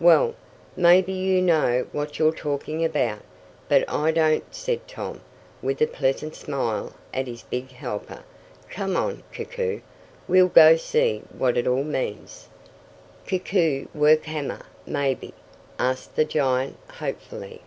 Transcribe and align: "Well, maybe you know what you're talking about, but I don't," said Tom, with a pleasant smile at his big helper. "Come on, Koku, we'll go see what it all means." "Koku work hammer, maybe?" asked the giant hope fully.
"Well, 0.00 0.34
maybe 0.74 1.12
you 1.12 1.40
know 1.40 1.86
what 1.92 2.18
you're 2.18 2.32
talking 2.34 2.84
about, 2.84 3.20
but 3.68 3.88
I 3.88 4.10
don't," 4.10 4.42
said 4.52 4.88
Tom, 4.88 5.20
with 5.62 5.80
a 5.80 5.86
pleasant 5.86 6.34
smile 6.34 6.92
at 7.14 7.28
his 7.28 7.42
big 7.42 7.70
helper. 7.70 8.24
"Come 8.68 8.96
on, 8.96 9.22
Koku, 9.32 9.82
we'll 10.26 10.48
go 10.48 10.74
see 10.76 11.22
what 11.38 11.56
it 11.56 11.68
all 11.68 11.84
means." 11.84 12.48
"Koku 13.28 13.86
work 13.94 14.24
hammer, 14.24 14.66
maybe?" 14.86 15.32
asked 15.78 16.16
the 16.16 16.24
giant 16.24 16.76
hope 16.94 17.20
fully. 17.20 17.60